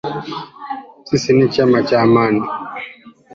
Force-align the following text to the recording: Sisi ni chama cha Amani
Sisi 1.03 1.33
ni 1.33 1.49
chama 1.49 1.83
cha 1.83 2.01
Amani 2.01 2.41